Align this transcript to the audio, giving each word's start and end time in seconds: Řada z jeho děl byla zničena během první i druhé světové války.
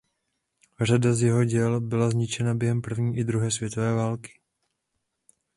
Řada 0.81 1.13
z 1.13 1.21
jeho 1.21 1.43
děl 1.43 1.81
byla 1.81 2.09
zničena 2.09 2.53
během 2.53 2.81
první 2.81 3.17
i 3.17 3.23
druhé 3.23 3.51
světové 3.51 3.93
války. 3.93 4.39